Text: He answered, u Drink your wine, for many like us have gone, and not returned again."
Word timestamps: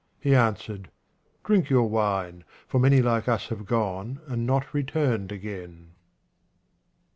He 0.19 0.33
answered, 0.33 0.85
u 0.85 0.89
Drink 1.43 1.69
your 1.69 1.87
wine, 1.87 2.43
for 2.67 2.79
many 2.79 3.03
like 3.03 3.27
us 3.27 3.49
have 3.49 3.67
gone, 3.67 4.19
and 4.25 4.47
not 4.47 4.73
returned 4.73 5.31
again." 5.31 5.91